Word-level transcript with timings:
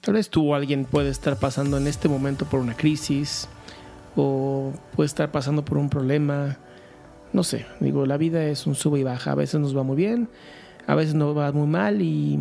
Tal 0.00 0.14
vez 0.14 0.30
tú 0.30 0.50
o 0.50 0.54
alguien 0.54 0.84
puede 0.84 1.10
estar 1.10 1.36
pasando 1.38 1.76
en 1.76 1.86
este 1.86 2.08
momento 2.08 2.44
por 2.46 2.60
una 2.60 2.76
crisis 2.76 3.48
o 4.16 4.72
puede 4.94 5.06
estar 5.06 5.30
pasando 5.30 5.64
por 5.64 5.78
un 5.78 5.90
problema. 5.90 6.58
No 7.32 7.42
sé, 7.42 7.66
digo, 7.80 8.06
la 8.06 8.16
vida 8.16 8.44
es 8.44 8.66
un 8.66 8.74
sube 8.74 9.00
y 9.00 9.02
baja. 9.02 9.32
A 9.32 9.34
veces 9.34 9.60
nos 9.60 9.76
va 9.76 9.82
muy 9.82 9.96
bien, 9.96 10.28
a 10.86 10.94
veces 10.94 11.14
nos 11.14 11.36
va 11.36 11.50
muy 11.52 11.66
mal 11.66 12.00
y 12.00 12.38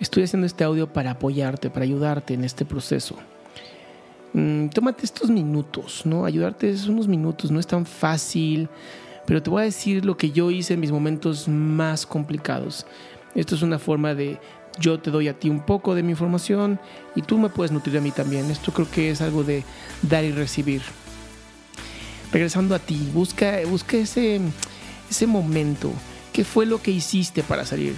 estoy 0.00 0.24
haciendo 0.24 0.46
este 0.46 0.64
audio 0.64 0.92
para 0.92 1.12
apoyarte, 1.12 1.70
para 1.70 1.84
ayudarte 1.84 2.34
en 2.34 2.44
este 2.44 2.64
proceso. 2.64 3.16
Mm, 4.32 4.68
tómate 4.68 5.04
estos 5.04 5.30
minutos, 5.30 6.04
¿no? 6.04 6.24
Ayudarte 6.24 6.68
es 6.68 6.86
unos 6.86 7.08
minutos, 7.08 7.50
no 7.50 7.60
es 7.60 7.66
tan 7.66 7.86
fácil, 7.86 8.68
pero 9.26 9.42
te 9.42 9.50
voy 9.50 9.62
a 9.62 9.64
decir 9.64 10.04
lo 10.04 10.16
que 10.16 10.32
yo 10.32 10.50
hice 10.50 10.74
en 10.74 10.80
mis 10.80 10.92
momentos 10.92 11.48
más 11.48 12.04
complicados. 12.04 12.84
Esto 13.34 13.54
es 13.54 13.62
una 13.62 13.78
forma 13.78 14.14
de 14.14 14.38
yo 14.80 15.00
te 15.00 15.10
doy 15.10 15.28
a 15.28 15.38
ti 15.38 15.50
un 15.50 15.60
poco 15.60 15.94
de 15.94 16.02
mi 16.02 16.10
información 16.10 16.80
y 17.14 17.22
tú 17.22 17.38
me 17.38 17.48
puedes 17.48 17.72
nutrir 17.72 17.98
a 17.98 18.00
mí 18.00 18.10
también. 18.10 18.50
Esto 18.50 18.72
creo 18.72 18.90
que 18.90 19.10
es 19.10 19.20
algo 19.20 19.44
de 19.44 19.64
dar 20.02 20.24
y 20.24 20.32
recibir. 20.32 20.82
Regresando 22.32 22.74
a 22.74 22.78
ti, 22.78 23.10
busca, 23.12 23.58
busca 23.66 23.96
ese, 23.96 24.40
ese 25.10 25.26
momento. 25.26 25.90
¿Qué 26.32 26.44
fue 26.44 26.66
lo 26.66 26.80
que 26.80 26.90
hiciste 26.90 27.42
para 27.42 27.64
salir? 27.64 27.96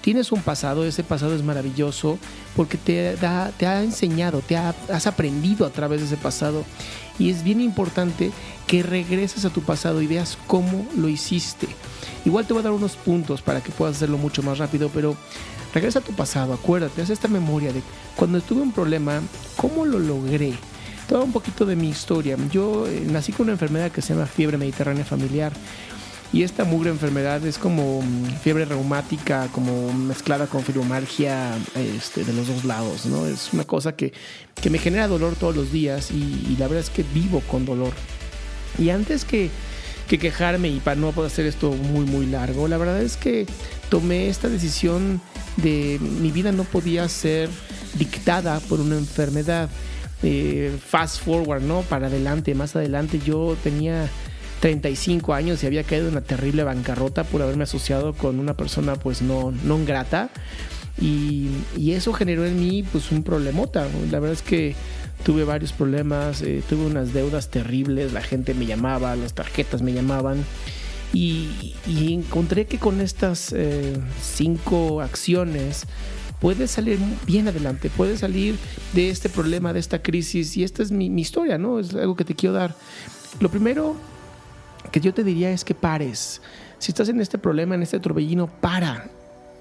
Tienes 0.00 0.30
un 0.30 0.40
pasado, 0.40 0.84
ese 0.84 1.02
pasado 1.02 1.34
es 1.34 1.42
maravilloso 1.42 2.18
porque 2.54 2.78
te, 2.78 3.16
da, 3.16 3.50
te 3.50 3.66
ha 3.66 3.82
enseñado, 3.82 4.40
te 4.40 4.56
has 4.56 5.06
aprendido 5.06 5.66
a 5.66 5.70
través 5.70 6.00
de 6.00 6.06
ese 6.06 6.16
pasado. 6.16 6.64
Y 7.18 7.30
es 7.30 7.42
bien 7.42 7.60
importante 7.60 8.30
que 8.66 8.82
regreses 8.82 9.44
a 9.44 9.50
tu 9.50 9.62
pasado 9.62 10.00
y 10.02 10.06
veas 10.06 10.38
cómo 10.46 10.86
lo 10.96 11.08
hiciste. 11.08 11.66
Igual 12.24 12.46
te 12.46 12.52
voy 12.52 12.60
a 12.60 12.64
dar 12.64 12.72
unos 12.72 12.96
puntos 12.96 13.42
para 13.42 13.60
que 13.62 13.72
puedas 13.72 13.96
hacerlo 13.96 14.16
mucho 14.18 14.42
más 14.42 14.58
rápido, 14.58 14.90
pero 14.92 15.16
regresa 15.76 15.98
a 15.98 16.02
tu 16.02 16.14
pasado, 16.14 16.54
acuérdate, 16.54 17.02
haz 17.02 17.10
esta 17.10 17.28
memoria 17.28 17.70
de 17.70 17.82
cuando 18.16 18.40
tuve 18.40 18.62
un 18.62 18.72
problema, 18.72 19.20
cómo 19.56 19.84
lo 19.84 19.98
logré. 19.98 20.54
Todo 21.06 21.22
un 21.22 21.32
poquito 21.32 21.66
de 21.66 21.76
mi 21.76 21.90
historia. 21.90 22.38
Yo 22.50 22.86
eh, 22.86 23.04
nací 23.10 23.30
con 23.30 23.44
una 23.44 23.52
enfermedad 23.52 23.92
que 23.92 24.00
se 24.00 24.14
llama 24.14 24.24
fiebre 24.24 24.56
mediterránea 24.56 25.04
familiar. 25.04 25.52
Y 26.32 26.44
esta 26.44 26.64
mugre 26.64 26.88
enfermedad 26.88 27.44
es 27.46 27.58
como 27.58 28.00
mm, 28.00 28.38
fiebre 28.42 28.64
reumática, 28.64 29.48
como 29.52 29.92
mezclada 29.92 30.46
con 30.46 30.62
fibromialgia 30.62 31.58
este, 31.74 32.24
de 32.24 32.32
los 32.32 32.48
dos 32.48 32.64
lados, 32.64 33.04
¿no? 33.04 33.26
Es 33.26 33.52
una 33.52 33.64
cosa 33.64 33.94
que, 33.94 34.14
que 34.54 34.70
me 34.70 34.78
genera 34.78 35.08
dolor 35.08 35.36
todos 35.36 35.54
los 35.54 35.70
días 35.70 36.10
y, 36.10 36.46
y, 36.48 36.56
la 36.58 36.68
verdad 36.68 36.84
es 36.84 36.90
que 36.90 37.04
vivo 37.14 37.42
con 37.50 37.66
dolor. 37.66 37.92
Y 38.78 38.88
antes 38.88 39.26
que, 39.26 39.50
que 40.08 40.18
quejarme 40.18 40.68
y 40.68 40.80
para 40.80 40.96
no 40.96 41.12
poder 41.12 41.30
hacer 41.30 41.44
esto 41.44 41.70
muy, 41.70 42.06
muy 42.06 42.24
largo, 42.24 42.66
la 42.66 42.78
verdad 42.78 43.02
es 43.02 43.18
que 43.18 43.46
tomé 43.90 44.28
esta 44.28 44.48
decisión 44.48 45.20
de 45.56 45.98
mi 46.00 46.30
vida 46.30 46.52
no 46.52 46.64
podía 46.64 47.08
ser 47.08 47.48
dictada 47.98 48.60
por 48.60 48.80
una 48.80 48.96
enfermedad. 48.96 49.68
Eh, 50.22 50.76
fast 50.84 51.22
forward, 51.22 51.62
¿no? 51.62 51.82
Para 51.82 52.06
adelante, 52.06 52.54
más 52.54 52.74
adelante 52.74 53.20
yo 53.24 53.56
tenía 53.62 54.08
35 54.60 55.34
años 55.34 55.62
y 55.62 55.66
había 55.66 55.84
caído 55.84 56.06
en 56.06 56.12
una 56.12 56.22
terrible 56.22 56.64
bancarrota 56.64 57.24
por 57.24 57.42
haberme 57.42 57.64
asociado 57.64 58.14
con 58.14 58.40
una 58.40 58.54
persona 58.54 58.96
pues 58.96 59.22
no, 59.22 59.52
no 59.64 59.84
grata. 59.84 60.30
Y, 60.98 61.48
y, 61.76 61.92
eso 61.92 62.14
generó 62.14 62.46
en 62.46 62.58
mí 62.58 62.82
pues 62.82 63.12
un 63.12 63.22
problemota. 63.22 63.86
La 64.10 64.18
verdad 64.18 64.32
es 64.32 64.40
que 64.40 64.74
tuve 65.24 65.44
varios 65.44 65.72
problemas, 65.72 66.40
eh, 66.40 66.62
tuve 66.68 66.86
unas 66.86 67.12
deudas 67.12 67.48
terribles, 67.48 68.12
la 68.12 68.22
gente 68.22 68.54
me 68.54 68.64
llamaba, 68.64 69.14
las 69.16 69.34
tarjetas 69.34 69.82
me 69.82 69.92
llamaban. 69.92 70.44
Y, 71.16 71.74
y 71.86 72.12
encontré 72.12 72.66
que 72.66 72.78
con 72.78 73.00
estas 73.00 73.50
eh, 73.56 73.96
cinco 74.20 75.00
acciones 75.00 75.86
puedes 76.42 76.72
salir 76.72 76.98
bien 77.26 77.48
adelante, 77.48 77.88
puedes 77.88 78.20
salir 78.20 78.56
de 78.92 79.08
este 79.08 79.30
problema, 79.30 79.72
de 79.72 79.80
esta 79.80 80.02
crisis. 80.02 80.58
Y 80.58 80.62
esta 80.62 80.82
es 80.82 80.92
mi, 80.92 81.08
mi 81.08 81.22
historia, 81.22 81.56
¿no? 81.56 81.78
Es 81.78 81.94
algo 81.94 82.16
que 82.16 82.26
te 82.26 82.34
quiero 82.34 82.54
dar. 82.54 82.74
Lo 83.40 83.48
primero 83.48 83.96
que 84.92 85.00
yo 85.00 85.14
te 85.14 85.24
diría 85.24 85.50
es 85.52 85.64
que 85.64 85.74
pares. 85.74 86.42
Si 86.76 86.92
estás 86.92 87.08
en 87.08 87.22
este 87.22 87.38
problema, 87.38 87.74
en 87.76 87.82
este 87.82 87.98
torbellino, 87.98 88.48
para. 88.48 89.08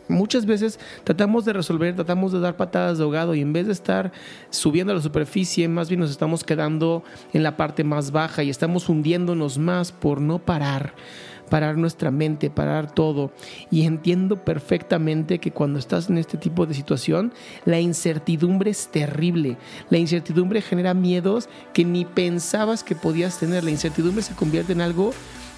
Muchas 0.10 0.46
veces 0.46 0.78
tratamos 1.06 1.46
de 1.46 1.54
resolver, 1.54 1.96
tratamos 1.96 2.34
de 2.34 2.42
dar 2.42 2.58
patadas 2.58 2.98
de 2.98 3.06
ahogado 3.06 3.34
y 3.34 3.40
en 3.40 3.54
vez 3.54 3.68
de 3.68 3.72
estar 3.72 4.12
subiendo 4.50 4.92
a 4.92 4.96
la 4.98 5.02
superficie, 5.02 5.70
más 5.70 5.88
bien 5.88 6.02
nos 6.02 6.12
estamos 6.12 6.44
quedando 6.44 7.06
en 7.32 7.44
la 7.44 7.56
parte 7.56 7.86
más 7.86 8.12
baja 8.12 8.44
y 8.44 8.50
estamos 8.50 8.90
hundiéndonos 8.90 9.58
más 9.58 9.94
por 9.94 10.20
no 10.20 10.40
parar 10.40 10.94
parar 11.50 11.78
nuestra 11.78 12.12
mente, 12.12 12.50
parar 12.50 12.94
todo. 12.94 13.32
Y 13.72 13.84
entiendo 13.84 14.44
perfectamente 14.44 15.40
que 15.40 15.52
cuando 15.52 15.80
estás 15.80 16.10
en 16.10 16.18
este 16.18 16.38
tipo 16.38 16.66
de 16.66 16.74
situación, 16.74 17.34
la 17.66 17.80
incertidumbre 17.80 18.72
es 18.72 18.88
terrible. 18.88 19.58
La 19.90 19.98
incertidumbre 19.98 20.62
genera 20.62 20.94
miedos 20.94 21.50
que 21.74 21.86
ni 21.86 22.06
pensabas 22.06 22.84
que 22.84 22.96
podías 22.96 23.40
tener. 23.40 23.64
La 23.64 23.72
incertidumbre 23.72 24.24
se 24.24 24.36
convierte 24.36 24.74
en 24.74 24.82
algo 24.82 25.12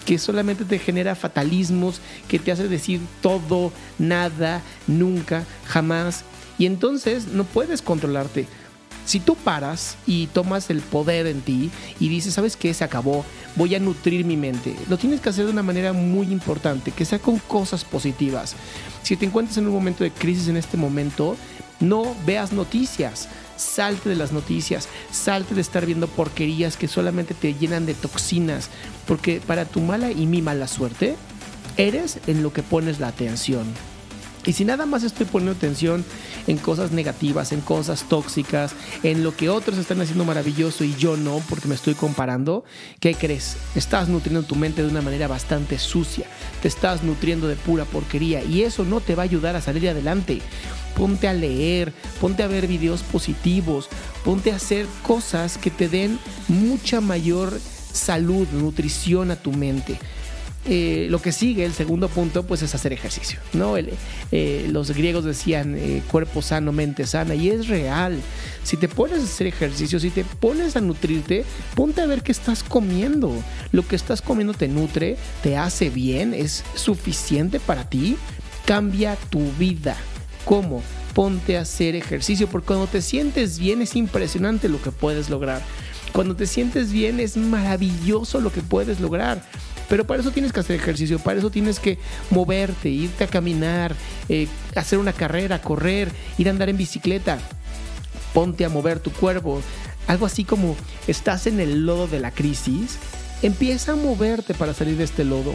que 0.06 0.18
solamente 0.18 0.64
te 0.64 0.80
genera 0.80 1.16
fatalismos, 1.16 2.00
que 2.30 2.40
te 2.40 2.52
hace 2.52 2.70
decir 2.70 3.02
todo, 3.22 3.74
nada, 4.00 4.62
nunca, 4.88 5.44
jamás. 5.66 6.24
Y 6.58 6.66
entonces 6.66 7.28
no 7.28 7.44
puedes 7.44 7.82
controlarte. 7.82 8.48
Si 9.08 9.22
tú 9.22 9.36
paras 9.38 9.96
y 10.06 10.28
tomas 10.28 10.70
el 10.70 10.82
poder 10.82 11.28
en 11.28 11.40
ti 11.40 11.72
y 11.98 12.10
dices, 12.10 12.34
¿sabes 12.34 12.58
qué? 12.58 12.74
Se 12.74 12.84
acabó, 12.84 13.24
voy 13.56 13.74
a 13.74 13.80
nutrir 13.80 14.26
mi 14.26 14.36
mente. 14.36 14.76
Lo 14.90 14.98
tienes 14.98 15.22
que 15.22 15.30
hacer 15.30 15.46
de 15.46 15.52
una 15.52 15.64
manera 15.64 15.94
muy 15.94 16.30
importante, 16.30 16.92
que 16.92 17.06
sea 17.06 17.18
con 17.18 17.40
cosas 17.40 17.86
positivas. 17.86 18.54
Si 19.04 19.16
te 19.16 19.26
encuentras 19.26 19.58
en 19.58 19.68
un 19.68 19.74
momento 19.74 20.04
de 20.04 20.12
crisis 20.12 20.50
en 20.50 20.58
este 20.58 20.76
momento, 20.76 21.38
no 21.80 22.18
veas 22.26 22.52
noticias. 22.52 23.30
Salte 23.56 24.10
de 24.10 24.16
las 24.16 24.34
noticias, 24.34 24.90
salte 25.10 25.56
de 25.56 25.62
estar 25.62 25.86
viendo 25.86 26.10
porquerías 26.10 26.76
que 26.76 26.90
solamente 26.90 27.34
te 27.34 27.54
llenan 27.54 27.86
de 27.86 27.94
toxinas, 27.94 28.70
porque 29.08 29.40
para 29.40 29.64
tu 29.64 29.80
mala 29.80 30.12
y 30.12 30.26
mi 30.26 30.42
mala 30.42 30.68
suerte, 30.68 31.16
eres 31.78 32.20
en 32.28 32.44
lo 32.44 32.52
que 32.52 32.62
pones 32.62 33.00
la 33.00 33.08
atención. 33.08 33.66
Y 34.48 34.54
si 34.54 34.64
nada 34.64 34.86
más 34.86 35.04
estoy 35.04 35.26
poniendo 35.26 35.58
atención 35.58 36.06
en 36.48 36.58
cosas 36.58 36.92
negativas, 36.92 37.52
en 37.52 37.60
cosas 37.60 38.06
tóxicas, 38.08 38.72
en 39.04 39.22
lo 39.22 39.36
que 39.36 39.50
otros 39.50 39.78
están 39.78 40.00
haciendo 40.00 40.24
maravilloso 40.24 40.86
y 40.86 40.96
yo 40.96 41.18
no, 41.18 41.44
porque 41.50 41.68
me 41.68 41.76
estoy 41.76 41.96
comparando, 41.96 42.64
¿qué 43.02 43.14
crees? 43.14 43.58
Estás 43.76 44.08
nutriendo 44.08 44.44
tu 44.44 44.56
mente 44.56 44.82
de 44.82 44.90
una 44.90 45.02
manera 45.02 45.28
bastante 45.28 45.78
sucia, 45.78 46.28
te 46.62 46.70
estás 46.70 47.04
nutriendo 47.04 47.50
de 47.50 47.58
pura 47.58 47.84
porquería 47.84 48.42
y 48.42 48.64
eso 48.64 48.86
no 48.86 49.02
te 49.02 49.16
va 49.16 49.24
a 49.24 49.26
ayudar 49.26 49.58
a 49.58 49.62
salir 49.62 49.90
adelante. 49.90 50.40
Ponte 50.96 51.28
a 51.28 51.34
leer, 51.34 51.94
ponte 52.22 52.42
a 52.42 52.48
ver 52.48 52.68
videos 52.68 53.04
positivos, 53.04 53.90
ponte 54.24 54.54
a 54.54 54.56
hacer 54.56 54.88
cosas 55.04 55.58
que 55.58 55.70
te 55.70 55.90
den 55.90 56.18
mucha 56.48 57.02
mayor 57.02 57.60
salud, 57.92 58.48
nutrición 58.54 59.30
a 59.30 59.36
tu 59.36 59.52
mente. 59.52 60.00
Eh, 60.70 61.08
lo 61.10 61.22
que 61.22 61.32
sigue, 61.32 61.64
el 61.64 61.74
segundo 61.74 62.10
punto, 62.10 62.44
pues 62.44 62.62
es 62.62 62.76
hacer 62.76 62.92
ejercicio. 62.92 63.40
¿no? 63.54 63.76
Eh, 63.78 64.68
los 64.70 64.92
griegos 64.92 65.24
decían 65.24 65.76
eh, 65.78 66.04
cuerpo 66.12 66.42
sano, 66.42 66.74
mente 66.74 67.06
sana, 67.06 67.36
y 67.36 67.50
es 67.50 67.68
real. 67.70 68.20
Si 68.64 68.76
te 68.76 68.90
pones 68.90 69.20
a 69.20 69.24
hacer 69.24 69.48
ejercicio, 69.48 69.98
si 70.00 70.10
te 70.10 70.26
pones 70.26 70.76
a 70.76 70.82
nutrirte, 70.82 71.46
ponte 71.74 72.02
a 72.02 72.06
ver 72.06 72.22
qué 72.22 72.34
estás 72.34 72.64
comiendo. 72.64 73.32
Lo 73.72 73.88
que 73.88 73.96
estás 73.96 74.22
comiendo 74.22 74.54
te 74.54 74.68
nutre, 74.68 75.16
te 75.42 75.56
hace 75.56 75.90
bien, 75.90 76.34
es 76.34 76.66
suficiente 76.76 77.62
para 77.62 77.90
ti, 77.90 78.18
cambia 78.66 79.16
tu 79.30 79.50
vida. 79.54 79.96
¿Cómo? 80.44 80.84
Ponte 81.14 81.58
a 81.58 81.62
hacer 81.62 81.96
ejercicio, 81.96 82.48
porque 82.48 82.68
cuando 82.68 82.88
te 82.88 83.02
sientes 83.02 83.58
bien 83.58 83.82
es 83.82 83.96
impresionante 83.96 84.68
lo 84.68 84.82
que 84.82 84.92
puedes 84.92 85.30
lograr. 85.30 85.62
Cuando 86.12 86.36
te 86.36 86.46
sientes 86.46 86.92
bien 86.92 87.20
es 87.20 87.38
maravilloso 87.38 88.42
lo 88.42 88.52
que 88.52 88.62
puedes 88.62 89.00
lograr. 89.00 89.44
Pero 89.90 90.06
para 90.06 90.22
eso 90.22 90.32
tienes 90.32 90.52
que 90.52 90.60
hacer 90.60 90.76
ejercicio, 90.76 91.20
para 91.20 91.40
eso 91.40 91.50
tienes 91.50 91.80
que 91.80 91.98
moverte, 92.30 92.90
irte 92.90 93.24
a 93.24 93.28
caminar, 93.28 93.96
eh, 94.28 94.48
hacer 94.76 95.00
una 95.00 95.14
carrera, 95.14 95.62
correr, 95.62 96.12
ir 96.38 96.48
a 96.48 96.52
andar 96.52 96.70
en 96.70 96.78
bicicleta. 96.78 97.40
Ponte 98.34 98.66
a 98.66 98.70
mover 98.70 99.00
tu 99.00 99.12
cuerpo. 99.12 99.62
Algo 100.08 100.26
así 100.26 100.44
como 100.44 100.76
estás 101.08 101.48
en 101.48 101.60
el 101.60 101.86
lodo 101.86 102.08
de 102.08 102.20
la 102.20 102.32
crisis, 102.32 102.98
empieza 103.42 103.94
a 103.94 103.96
moverte 103.96 104.54
para 104.54 104.74
salir 104.74 104.98
de 104.98 105.04
este 105.04 105.24
lodo. 105.24 105.54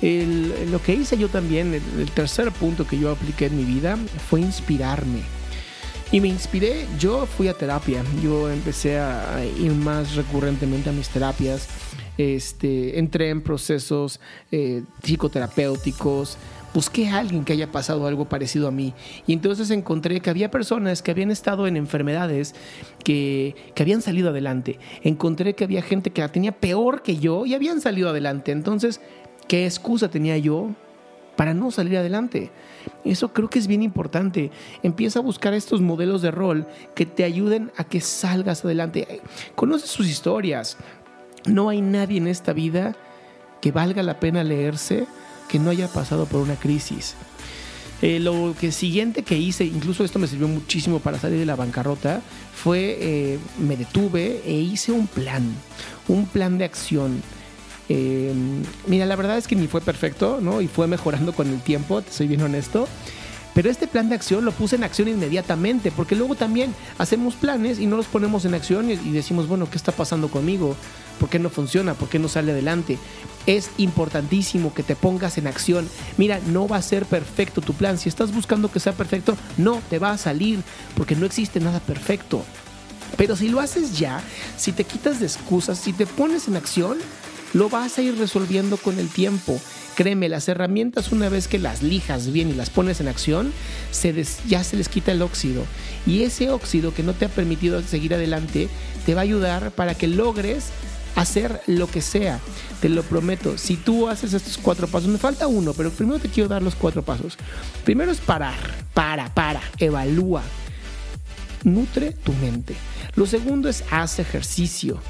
lo 0.00 0.82
que 0.82 0.94
hice 0.94 1.16
yo 1.18 1.28
también, 1.28 1.74
el 1.74 2.10
tercer 2.12 2.52
punto 2.52 2.86
que 2.86 2.98
yo 2.98 3.10
apliqué 3.10 3.46
en 3.46 3.56
mi 3.56 3.64
vida 3.64 3.98
fue 4.28 4.40
inspirarme. 4.40 5.22
Y 6.12 6.20
me 6.20 6.28
inspiré, 6.28 6.86
yo 7.00 7.26
fui 7.26 7.48
a 7.48 7.54
terapia, 7.54 8.04
yo 8.22 8.48
empecé 8.48 9.00
a 9.00 9.44
ir 9.58 9.72
más 9.72 10.14
recurrentemente 10.14 10.90
a 10.90 10.92
mis 10.92 11.08
terapias, 11.08 11.66
este, 12.18 12.98
entré 12.98 13.30
en 13.30 13.42
procesos 13.42 14.20
eh, 14.50 14.82
psicoterapéuticos, 15.02 16.38
busqué 16.74 17.08
a 17.08 17.18
alguien 17.18 17.44
que 17.44 17.54
haya 17.54 17.72
pasado 17.72 18.06
algo 18.06 18.26
parecido 18.26 18.68
a 18.68 18.70
mí. 18.70 18.92
Y 19.26 19.32
entonces 19.32 19.70
encontré 19.70 20.20
que 20.20 20.30
había 20.30 20.50
personas 20.50 21.02
que 21.02 21.10
habían 21.10 21.30
estado 21.30 21.66
en 21.66 21.76
enfermedades 21.76 22.54
que, 23.02 23.54
que, 23.74 23.82
habían 23.82 24.02
salido 24.02 24.30
adelante. 24.30 24.78
Encontré 25.02 25.54
que 25.54 25.64
había 25.64 25.82
gente 25.82 26.10
que 26.10 26.20
la 26.20 26.28
tenía 26.28 26.52
peor 26.52 27.02
que 27.02 27.16
yo 27.16 27.46
y 27.46 27.54
habían 27.54 27.80
salido 27.80 28.10
adelante. 28.10 28.52
Entonces, 28.52 29.00
¿qué 29.48 29.64
excusa 29.64 30.10
tenía 30.10 30.36
yo 30.36 30.70
para 31.36 31.54
no 31.54 31.70
salir 31.70 31.96
adelante? 31.96 32.50
Eso 33.04 33.32
creo 33.32 33.48
que 33.48 33.58
es 33.58 33.66
bien 33.66 33.82
importante. 33.82 34.50
Empieza 34.82 35.20
a 35.20 35.22
buscar 35.22 35.54
estos 35.54 35.80
modelos 35.80 36.22
de 36.22 36.30
rol 36.30 36.66
que 36.94 37.06
te 37.06 37.24
ayuden 37.24 37.70
a 37.76 37.84
que 37.84 38.00
salgas 38.00 38.64
adelante. 38.64 39.22
Conoce 39.54 39.86
sus 39.86 40.08
historias. 40.08 40.76
No 41.46 41.68
hay 41.68 41.80
nadie 41.80 42.18
en 42.18 42.26
esta 42.26 42.52
vida 42.52 42.94
que 43.60 43.72
valga 43.72 44.02
la 44.02 44.20
pena 44.20 44.44
leerse 44.44 45.06
que 45.48 45.58
no 45.58 45.70
haya 45.70 45.88
pasado 45.88 46.26
por 46.26 46.40
una 46.40 46.56
crisis. 46.56 47.14
Eh, 48.02 48.20
lo 48.20 48.54
que 48.60 48.72
siguiente 48.72 49.22
que 49.22 49.38
hice, 49.38 49.64
incluso 49.64 50.04
esto 50.04 50.18
me 50.18 50.26
sirvió 50.26 50.48
muchísimo 50.48 50.98
para 50.98 51.18
salir 51.18 51.38
de 51.38 51.46
la 51.46 51.56
bancarrota, 51.56 52.20
fue 52.54 52.98
eh, 53.00 53.38
me 53.58 53.76
detuve 53.76 54.42
e 54.44 54.52
hice 54.52 54.92
un 54.92 55.06
plan, 55.06 55.44
un 56.08 56.26
plan 56.26 56.58
de 56.58 56.66
acción 56.66 57.22
eh, 57.88 58.32
mira, 58.86 59.06
la 59.06 59.16
verdad 59.16 59.38
es 59.38 59.46
que 59.46 59.56
ni 59.56 59.68
fue 59.68 59.80
perfecto, 59.80 60.38
¿no? 60.40 60.60
Y 60.60 60.68
fue 60.68 60.86
mejorando 60.86 61.32
con 61.32 61.48
el 61.48 61.60
tiempo, 61.60 62.02
te 62.02 62.12
soy 62.12 62.26
bien 62.26 62.42
honesto. 62.42 62.88
Pero 63.56 63.70
este 63.70 63.86
plan 63.86 64.10
de 64.10 64.14
acción 64.14 64.44
lo 64.44 64.52
puse 64.52 64.76
en 64.76 64.84
acción 64.84 65.08
inmediatamente, 65.08 65.90
porque 65.90 66.14
luego 66.14 66.34
también 66.34 66.74
hacemos 66.98 67.36
planes 67.36 67.78
y 67.78 67.86
no 67.86 67.96
los 67.96 68.04
ponemos 68.04 68.44
en 68.44 68.52
acción 68.52 68.90
y 68.90 68.96
decimos, 69.12 69.48
bueno, 69.48 69.70
¿qué 69.70 69.78
está 69.78 69.92
pasando 69.92 70.28
conmigo? 70.28 70.76
¿Por 71.18 71.30
qué 71.30 71.38
no 71.38 71.48
funciona? 71.48 71.94
¿Por 71.94 72.10
qué 72.10 72.18
no 72.18 72.28
sale 72.28 72.52
adelante? 72.52 72.98
Es 73.46 73.70
importantísimo 73.78 74.74
que 74.74 74.82
te 74.82 74.94
pongas 74.94 75.38
en 75.38 75.46
acción. 75.46 75.88
Mira, 76.18 76.38
no 76.48 76.68
va 76.68 76.76
a 76.76 76.82
ser 76.82 77.06
perfecto 77.06 77.62
tu 77.62 77.72
plan. 77.72 77.96
Si 77.96 78.10
estás 78.10 78.30
buscando 78.30 78.70
que 78.70 78.78
sea 78.78 78.92
perfecto, 78.92 79.38
no 79.56 79.80
te 79.88 79.98
va 79.98 80.10
a 80.10 80.18
salir, 80.18 80.60
porque 80.94 81.16
no 81.16 81.24
existe 81.24 81.58
nada 81.58 81.80
perfecto. 81.80 82.44
Pero 83.16 83.36
si 83.36 83.48
lo 83.48 83.60
haces 83.60 83.98
ya, 83.98 84.22
si 84.58 84.72
te 84.72 84.84
quitas 84.84 85.18
de 85.18 85.24
excusas, 85.24 85.78
si 85.78 85.94
te 85.94 86.04
pones 86.04 86.46
en 86.46 86.56
acción, 86.56 86.98
lo 87.54 87.68
vas 87.68 87.98
a 87.98 88.02
ir 88.02 88.16
resolviendo 88.18 88.76
con 88.76 88.98
el 88.98 89.08
tiempo. 89.08 89.60
Créeme, 89.94 90.28
las 90.28 90.48
herramientas 90.48 91.10
una 91.10 91.28
vez 91.28 91.48
que 91.48 91.58
las 91.58 91.82
lijas 91.82 92.30
bien 92.30 92.50
y 92.50 92.52
las 92.52 92.68
pones 92.68 93.00
en 93.00 93.08
acción, 93.08 93.52
ya 94.46 94.62
se 94.62 94.76
les 94.76 94.88
quita 94.88 95.12
el 95.12 95.22
óxido. 95.22 95.64
Y 96.06 96.22
ese 96.22 96.50
óxido 96.50 96.92
que 96.92 97.02
no 97.02 97.14
te 97.14 97.24
ha 97.24 97.28
permitido 97.28 97.80
seguir 97.82 98.12
adelante, 98.12 98.68
te 99.06 99.14
va 99.14 99.22
a 99.22 99.24
ayudar 99.24 99.70
para 99.70 99.94
que 99.94 100.06
logres 100.06 100.66
hacer 101.14 101.62
lo 101.66 101.90
que 101.90 102.02
sea. 102.02 102.40
Te 102.80 102.90
lo 102.90 103.02
prometo. 103.02 103.56
Si 103.56 103.76
tú 103.76 104.06
haces 104.06 104.34
estos 104.34 104.58
cuatro 104.58 104.86
pasos, 104.86 105.08
me 105.08 105.16
falta 105.16 105.46
uno, 105.46 105.72
pero 105.72 105.90
primero 105.90 106.18
te 106.18 106.28
quiero 106.28 106.50
dar 106.50 106.62
los 106.62 106.74
cuatro 106.74 107.02
pasos. 107.02 107.38
Primero 107.84 108.12
es 108.12 108.18
parar, 108.18 108.58
para, 108.92 109.32
para, 109.32 109.62
evalúa. 109.78 110.42
Nutre 111.64 112.12
tu 112.12 112.34
mente. 112.34 112.76
Lo 113.14 113.24
segundo 113.24 113.70
es 113.70 113.82
haz 113.90 114.18
ejercicio 114.18 115.00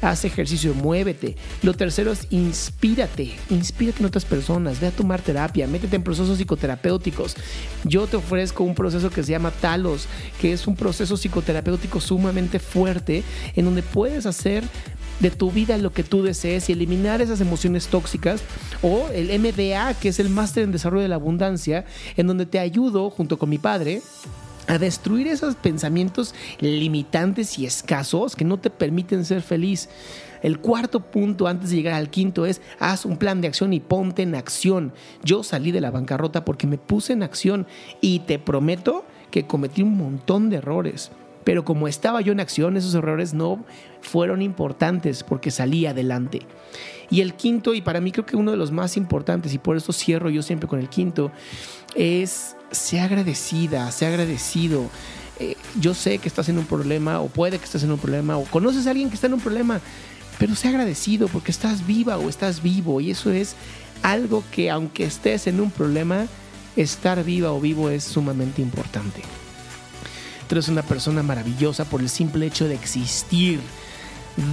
haz 0.00 0.24
ejercicio, 0.24 0.74
muévete. 0.74 1.36
Lo 1.62 1.74
tercero 1.74 2.12
es 2.12 2.26
inspírate, 2.30 3.34
inspírate 3.50 4.00
en 4.00 4.06
otras 4.06 4.24
personas, 4.24 4.80
ve 4.80 4.88
a 4.88 4.90
tomar 4.90 5.22
terapia, 5.22 5.66
métete 5.66 5.96
en 5.96 6.02
procesos 6.02 6.38
psicoterapéuticos. 6.38 7.36
Yo 7.84 8.06
te 8.06 8.16
ofrezco 8.16 8.64
un 8.64 8.74
proceso 8.74 9.10
que 9.10 9.22
se 9.22 9.32
llama 9.32 9.50
Talos, 9.50 10.06
que 10.40 10.52
es 10.52 10.66
un 10.66 10.76
proceso 10.76 11.16
psicoterapéutico 11.16 12.00
sumamente 12.00 12.58
fuerte 12.58 13.22
en 13.54 13.64
donde 13.64 13.82
puedes 13.82 14.26
hacer 14.26 14.64
de 15.20 15.30
tu 15.30 15.50
vida 15.50 15.78
lo 15.78 15.92
que 15.92 16.04
tú 16.04 16.22
desees 16.22 16.68
y 16.68 16.72
eliminar 16.72 17.22
esas 17.22 17.40
emociones 17.40 17.88
tóxicas 17.88 18.42
o 18.82 19.08
el 19.14 19.38
MDA, 19.38 19.94
que 19.94 20.10
es 20.10 20.18
el 20.18 20.28
máster 20.28 20.64
en 20.64 20.72
desarrollo 20.72 21.02
de 21.02 21.08
la 21.08 21.14
abundancia, 21.14 21.86
en 22.16 22.26
donde 22.26 22.44
te 22.46 22.58
ayudo 22.58 23.08
junto 23.10 23.38
con 23.38 23.48
mi 23.48 23.58
padre 23.58 24.02
a 24.66 24.78
destruir 24.78 25.28
esos 25.28 25.54
pensamientos 25.54 26.34
limitantes 26.60 27.58
y 27.58 27.66
escasos 27.66 28.36
que 28.36 28.44
no 28.44 28.58
te 28.58 28.70
permiten 28.70 29.24
ser 29.24 29.42
feliz. 29.42 29.88
El 30.42 30.58
cuarto 30.58 31.00
punto 31.00 31.46
antes 31.46 31.70
de 31.70 31.76
llegar 31.76 31.94
al 31.94 32.10
quinto 32.10 32.46
es 32.46 32.60
haz 32.78 33.04
un 33.04 33.16
plan 33.16 33.40
de 33.40 33.48
acción 33.48 33.72
y 33.72 33.80
ponte 33.80 34.22
en 34.22 34.34
acción. 34.34 34.92
Yo 35.24 35.42
salí 35.42 35.72
de 35.72 35.80
la 35.80 35.90
bancarrota 35.90 36.44
porque 36.44 36.66
me 36.66 36.78
puse 36.78 37.12
en 37.12 37.22
acción 37.22 37.66
y 38.00 38.20
te 38.20 38.38
prometo 38.38 39.04
que 39.30 39.46
cometí 39.46 39.82
un 39.82 39.96
montón 39.96 40.50
de 40.50 40.56
errores. 40.56 41.10
Pero 41.44 41.64
como 41.64 41.86
estaba 41.86 42.20
yo 42.22 42.32
en 42.32 42.40
acción, 42.40 42.76
esos 42.76 42.94
errores 42.94 43.32
no 43.32 43.64
fueron 44.00 44.42
importantes 44.42 45.22
porque 45.22 45.52
salí 45.52 45.86
adelante. 45.86 46.40
Y 47.08 47.20
el 47.20 47.34
quinto, 47.34 47.72
y 47.72 47.82
para 47.82 48.00
mí 48.00 48.10
creo 48.10 48.26
que 48.26 48.36
uno 48.36 48.50
de 48.50 48.56
los 48.56 48.72
más 48.72 48.96
importantes, 48.96 49.54
y 49.54 49.58
por 49.58 49.76
eso 49.76 49.92
cierro 49.92 50.28
yo 50.28 50.42
siempre 50.42 50.68
con 50.68 50.80
el 50.80 50.88
quinto, 50.88 51.30
es 51.94 52.55
sea 52.70 53.04
agradecida, 53.04 53.90
sea 53.92 54.08
agradecido. 54.08 54.90
Eh, 55.38 55.56
yo 55.80 55.94
sé 55.94 56.18
que 56.18 56.28
estás 56.28 56.48
en 56.48 56.58
un 56.58 56.64
problema, 56.64 57.20
o 57.20 57.28
puede 57.28 57.58
que 57.58 57.64
estés 57.64 57.82
en 57.82 57.92
un 57.92 57.98
problema, 57.98 58.38
o 58.38 58.44
conoces 58.44 58.86
a 58.86 58.90
alguien 58.90 59.08
que 59.08 59.14
está 59.14 59.26
en 59.26 59.34
un 59.34 59.40
problema, 59.40 59.80
pero 60.38 60.54
sea 60.54 60.70
agradecido 60.70 61.28
porque 61.28 61.50
estás 61.50 61.86
viva 61.86 62.16
o 62.18 62.28
estás 62.28 62.62
vivo, 62.62 63.00
y 63.00 63.10
eso 63.10 63.30
es 63.30 63.54
algo 64.02 64.42
que 64.50 64.70
aunque 64.70 65.04
estés 65.04 65.46
en 65.46 65.60
un 65.60 65.70
problema, 65.70 66.26
estar 66.76 67.22
viva 67.24 67.52
o 67.52 67.60
vivo 67.60 67.90
es 67.90 68.04
sumamente 68.04 68.62
importante. 68.62 69.22
Tú 70.48 70.54
eres 70.54 70.68
una 70.68 70.82
persona 70.82 71.22
maravillosa 71.22 71.84
por 71.84 72.00
el 72.00 72.08
simple 72.08 72.46
hecho 72.46 72.68
de 72.68 72.74
existir. 72.74 73.60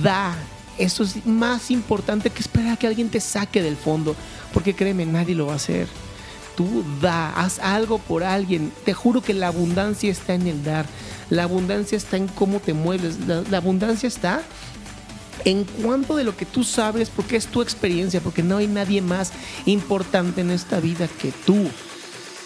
Da. 0.01 0.35
Eso 0.77 1.03
es 1.03 1.23
más 1.25 1.69
importante 1.69 2.31
que 2.31 2.41
esperar 2.41 2.73
a 2.73 2.77
que 2.77 2.87
alguien 2.87 3.09
te 3.09 3.19
saque 3.19 3.61
del 3.61 3.77
fondo, 3.77 4.15
porque 4.53 4.73
créeme, 4.73 5.05
nadie 5.05 5.35
lo 5.35 5.45
va 5.45 5.53
a 5.53 5.57
hacer 5.57 5.87
tú 6.55 6.83
da, 7.01 7.29
haz 7.33 7.59
algo 7.59 7.99
por 7.99 8.23
alguien. 8.23 8.71
Te 8.85 8.93
juro 8.93 9.21
que 9.21 9.33
la 9.33 9.47
abundancia 9.47 10.11
está 10.11 10.33
en 10.33 10.47
el 10.47 10.63
dar. 10.63 10.85
La 11.29 11.43
abundancia 11.43 11.97
está 11.97 12.17
en 12.17 12.27
cómo 12.27 12.59
te 12.59 12.73
mueves. 12.73 13.17
La, 13.27 13.57
abundancia 13.57 14.07
está 14.07 14.41
en 15.45 15.63
cuanto 15.63 16.15
de 16.15 16.23
lo 16.23 16.35
que 16.37 16.45
tú 16.45 16.63
sabes, 16.63 17.09
porque 17.09 17.35
es 17.35 17.47
tu 17.47 17.61
experiencia, 17.61 18.21
porque 18.21 18.43
no 18.43 18.57
hay 18.57 18.67
nadie 18.67 19.01
más 19.01 19.31
importante 19.65 20.41
en 20.41 20.51
esta 20.51 20.79
vida 20.79 21.07
que 21.07 21.31
tú. 21.45 21.67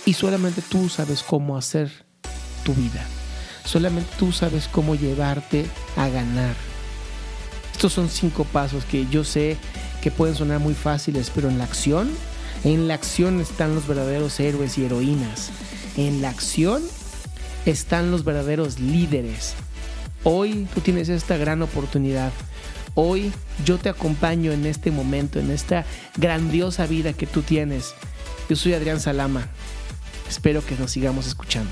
Y 0.06 0.14
solamente 0.14 0.62
tú 0.62 0.90
sabes 0.90 1.22
cómo 1.24 1.58
hacer 1.58 1.92
tu 2.64 2.74
vida. 2.74 3.06
Solamente 3.66 4.10
tú 4.18 4.32
sabes 4.32 4.68
cómo 4.68 4.96
llevarte 4.96 5.66
a 5.98 6.08
ganar. 6.08 6.56
Estos 7.74 7.94
son 7.94 8.10
cinco 8.10 8.46
pasos 8.46 8.86
que 8.86 9.06
yo 9.08 9.24
sé 9.24 9.58
que 10.02 10.10
pueden 10.10 10.36
sonar 10.36 10.60
muy 10.60 10.74
fáciles, 10.74 11.32
pero 11.34 11.50
en 11.50 11.58
la 11.58 11.66
acción 11.66 12.10
en 12.64 12.88
la 12.88 12.96
acción 12.96 13.40
están 13.40 13.76
los 13.76 13.88
verdaderos 13.88 14.40
héroes 14.40 14.78
y 14.78 14.86
heroínas. 14.86 15.52
En 15.96 16.22
la 16.22 16.30
acción 16.30 16.82
están 17.66 18.12
los 18.12 18.24
verdaderos 18.24 18.80
líderes. 18.80 19.56
Hoy 20.24 20.68
tú 20.74 20.82
tienes 20.82 21.10
esta 21.10 21.38
gran 21.38 21.62
oportunidad. 21.62 22.32
Hoy 22.96 23.32
yo 23.64 23.78
te 23.78 23.90
acompaño 23.90 24.52
en 24.52 24.66
este 24.66 24.92
momento, 24.92 25.40
en 25.40 25.52
esta 25.52 25.86
grandiosa 26.18 26.88
vida 26.88 27.14
que 27.14 27.28
tú 27.28 27.42
tienes. 27.42 27.94
Yo 28.50 28.56
soy 28.56 28.74
Adrián 28.74 29.00
Salama. 29.00 29.48
Espero 30.28 30.66
que 30.66 30.76
nos 30.76 30.92
sigamos 30.92 31.28
escuchando. 31.28 31.72